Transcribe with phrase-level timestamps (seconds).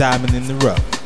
[0.00, 0.99] diamond in the rough.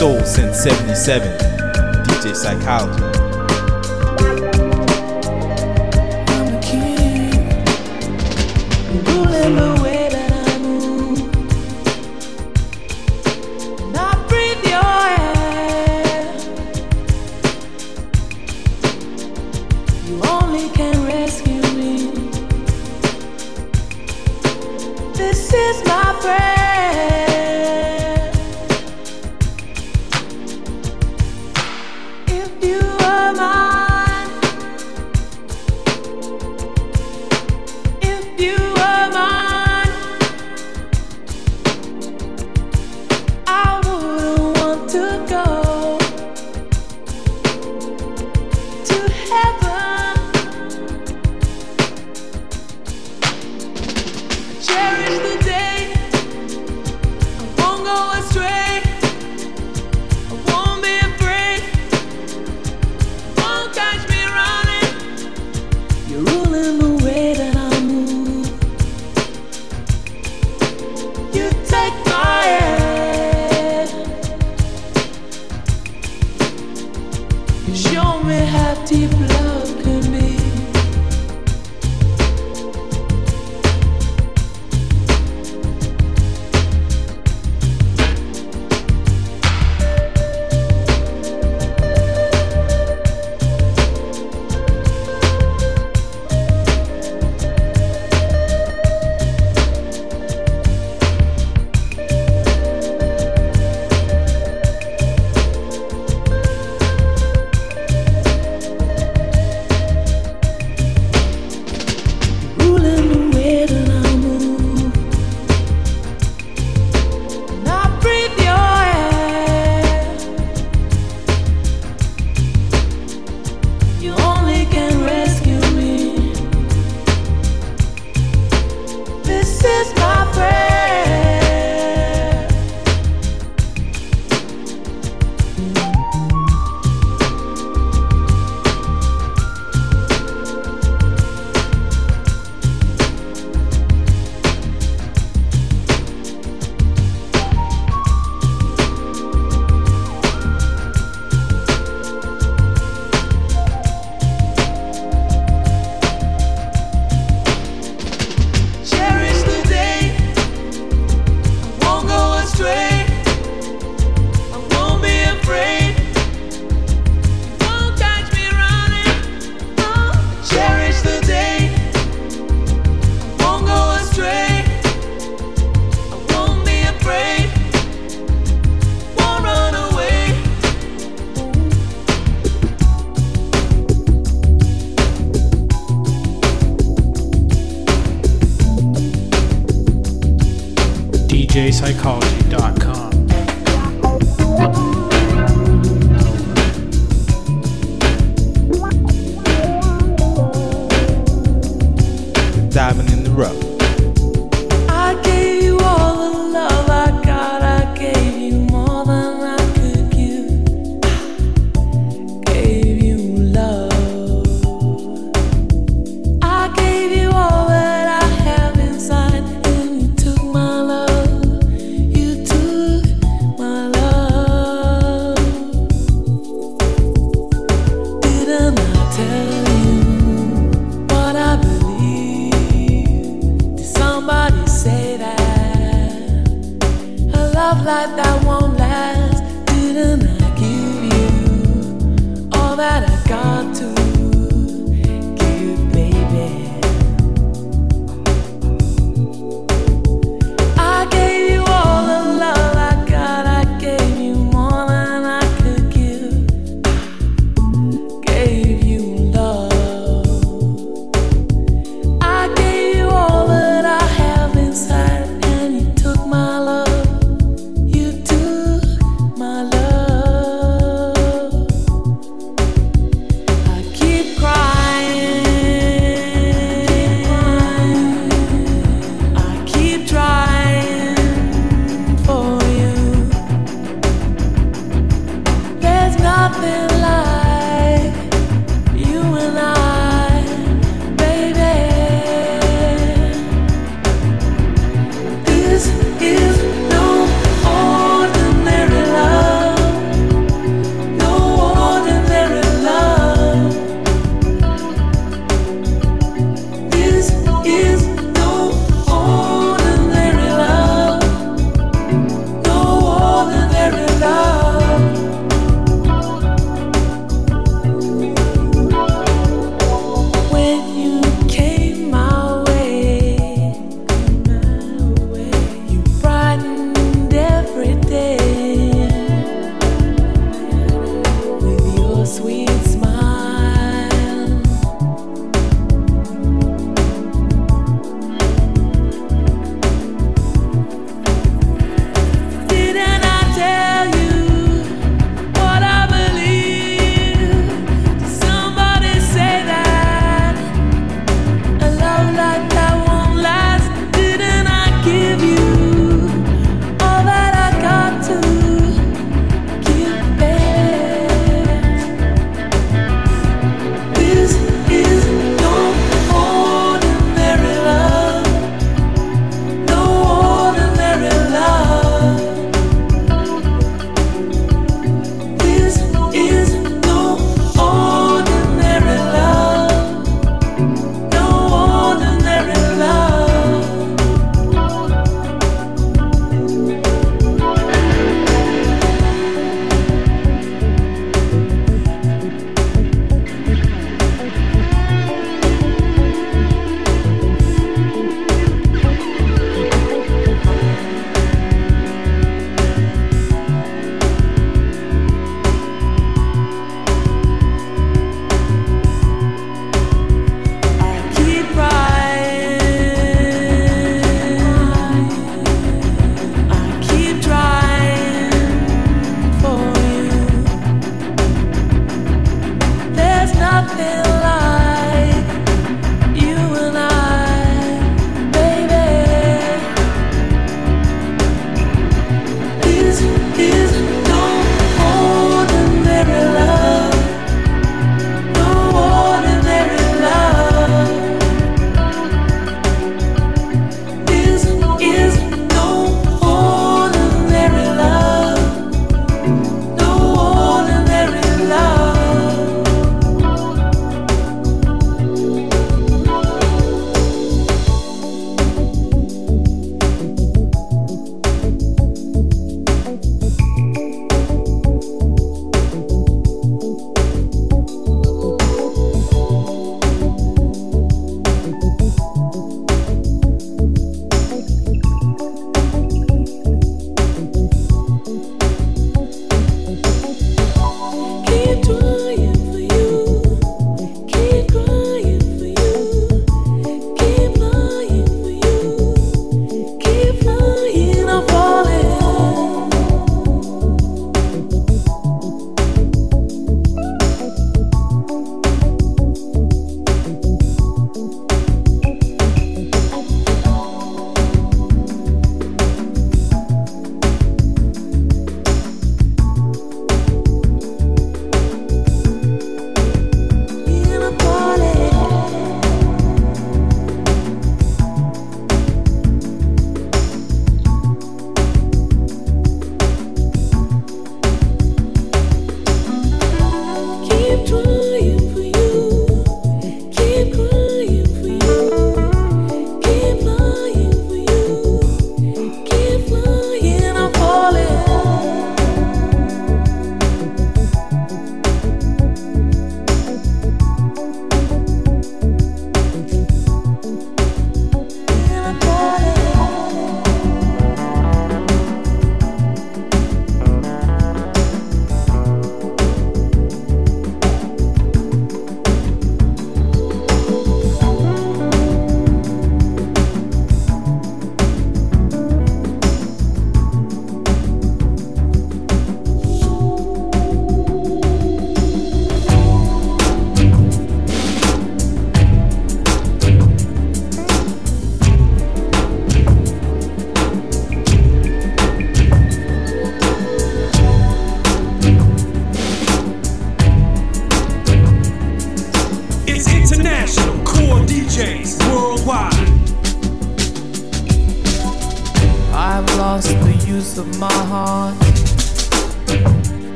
[0.00, 1.36] 77,
[2.06, 3.09] DJ Psychology.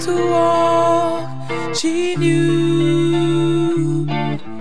[0.00, 1.28] To walk,
[1.74, 4.06] she knew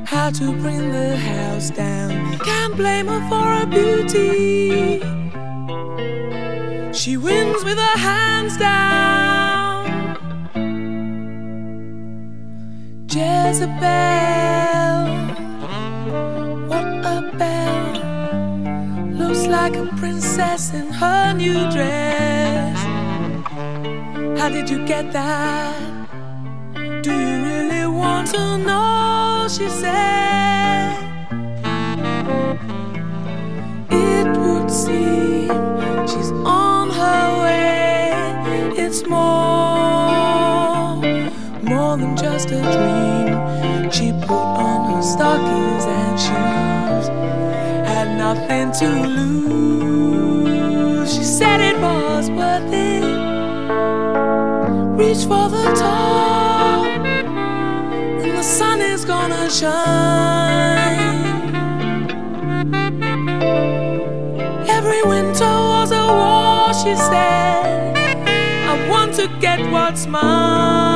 [0.06, 2.38] how to bring the house down.
[2.39, 4.99] Can't blame her for her beauty.
[6.91, 9.88] She wins with her hands down.
[13.08, 13.78] Jezebel,
[16.67, 18.02] what a belle.
[19.13, 22.28] Looks like a princess in her new dress.
[24.39, 25.75] How did you get that?
[27.04, 29.47] Do you really want to know?
[29.49, 30.95] She said.
[33.89, 35.49] It would seem
[36.08, 38.13] she's on her way.
[38.78, 40.15] It's more,
[41.62, 43.91] more than just a dream.
[43.91, 47.08] She put on her stockings and shoes,
[47.89, 49.68] had nothing to lose.
[55.19, 56.86] Reach for the top,
[58.23, 61.10] and the sun is gonna shine.
[64.69, 67.97] Every winter was a war, she said.
[68.69, 70.88] I want to get what's mine.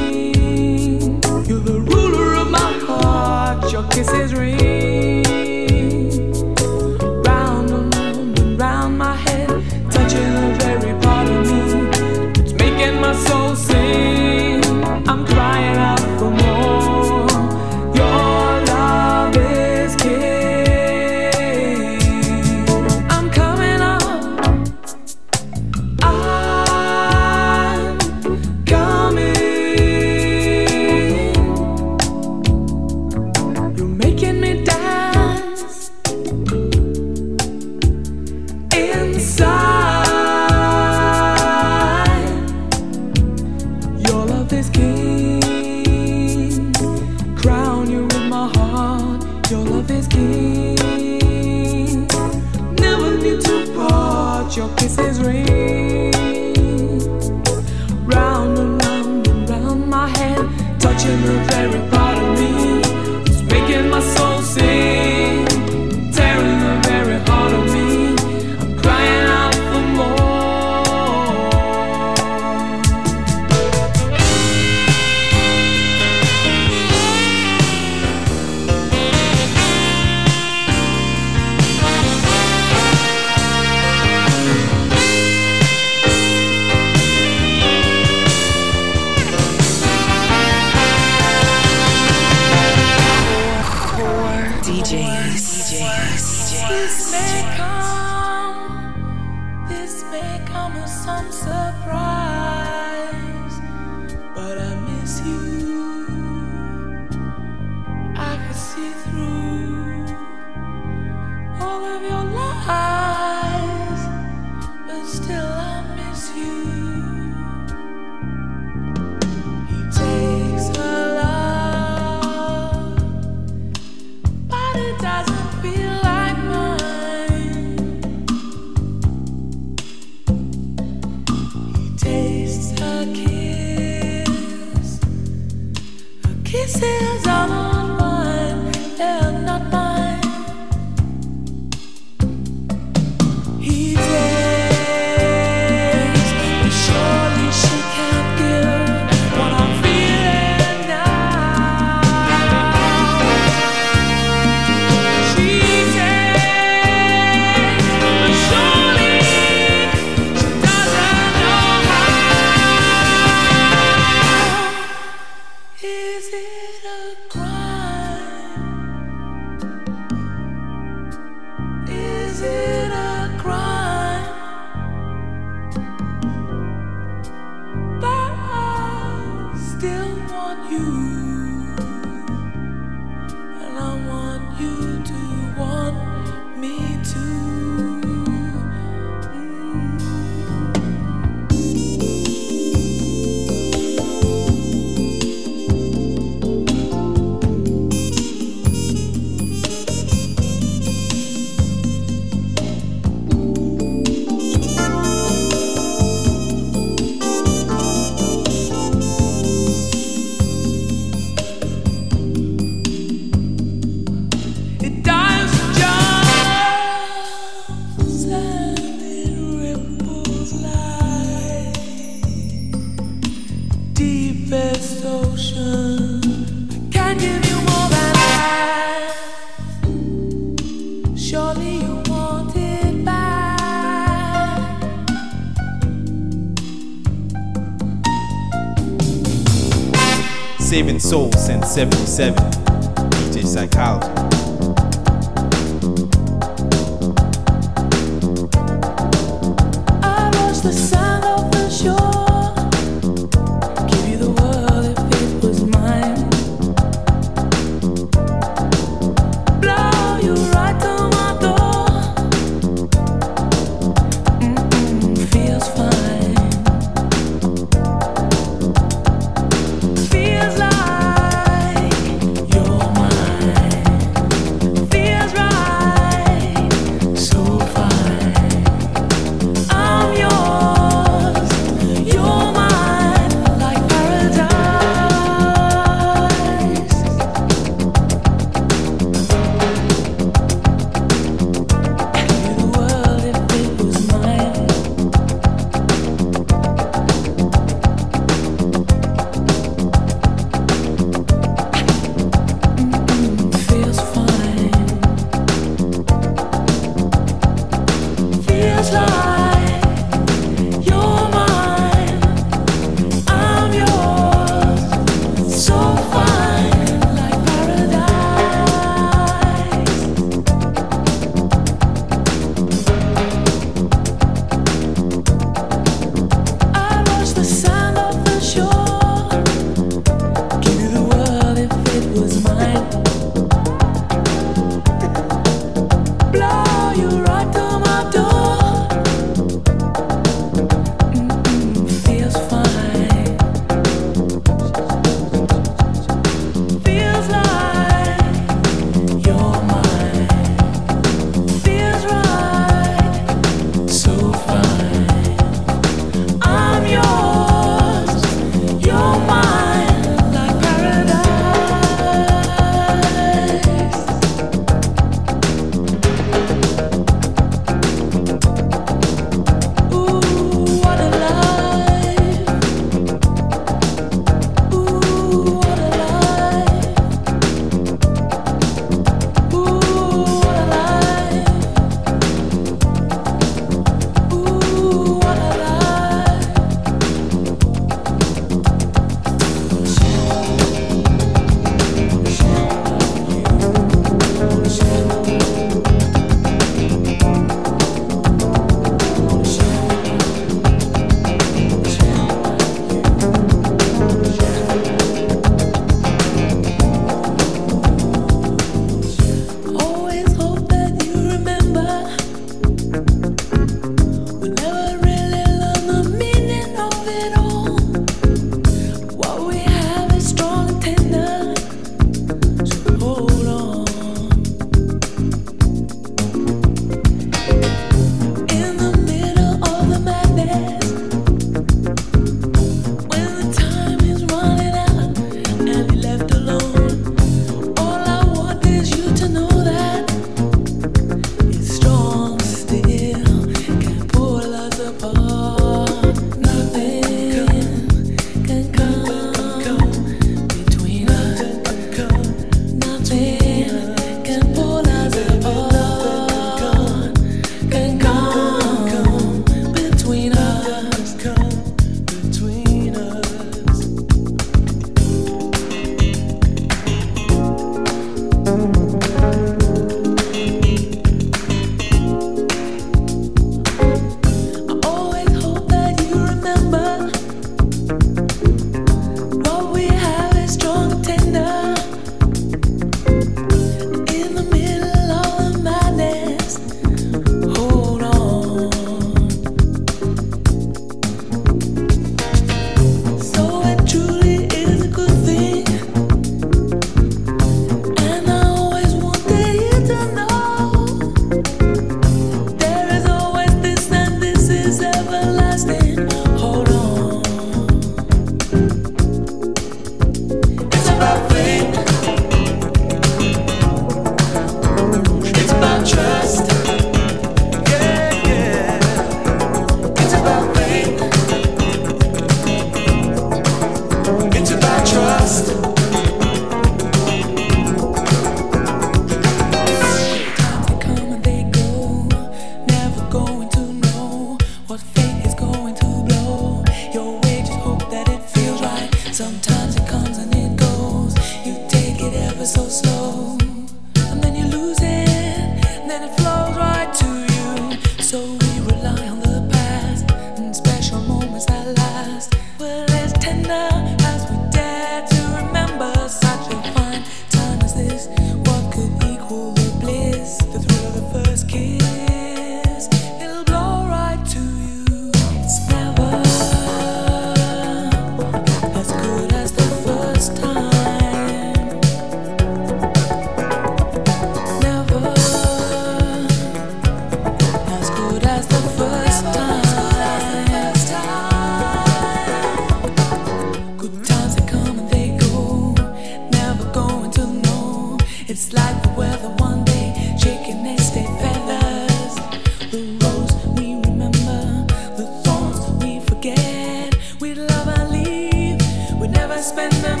[599.41, 600.00] spend them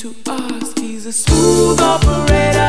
[0.00, 0.72] to us.
[0.78, 2.59] He's a smooth operator.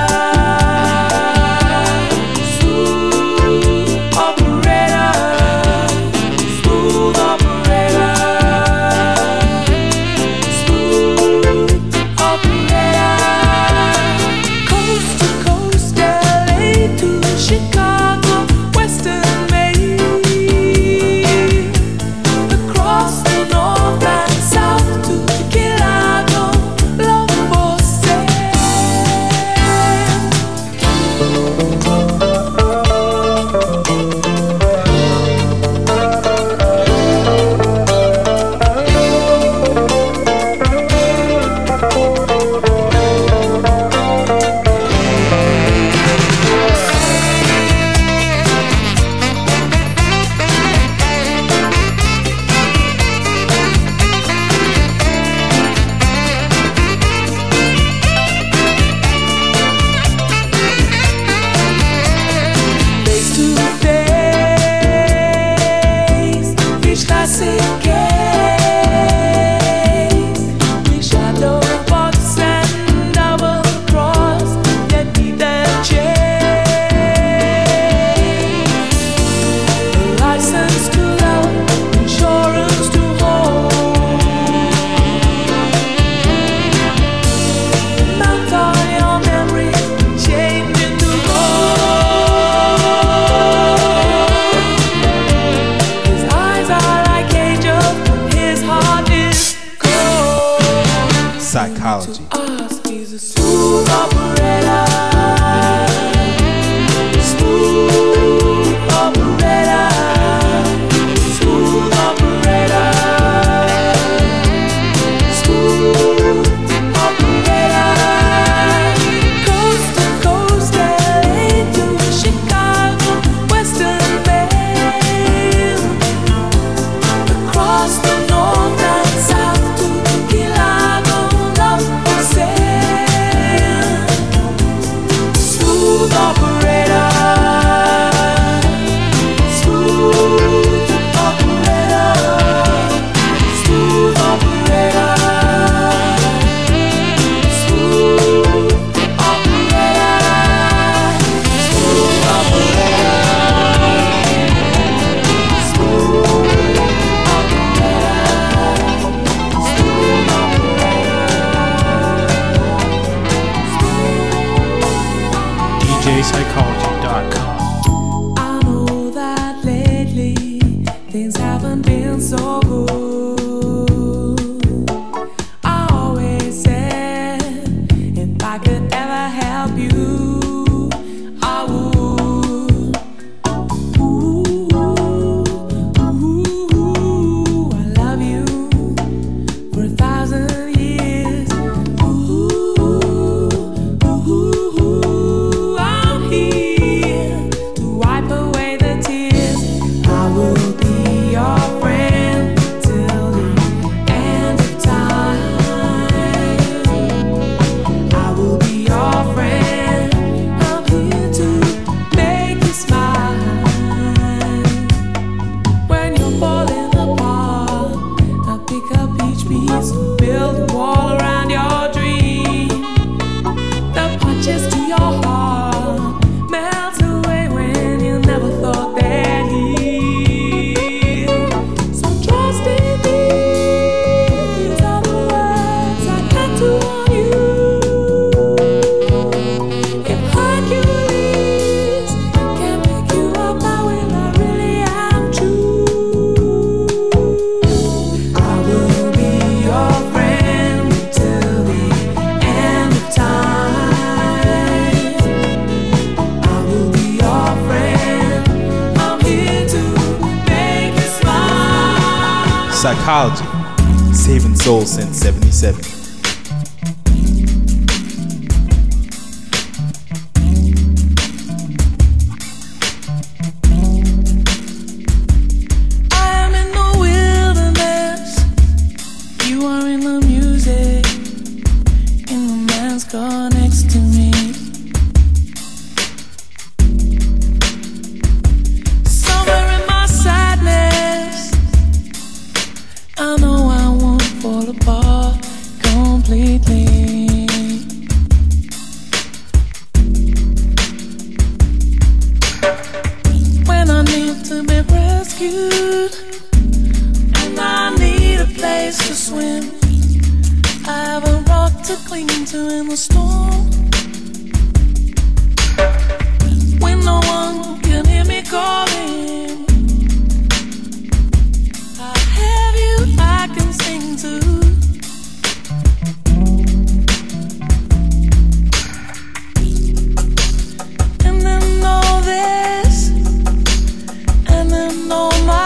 [335.12, 335.61] And then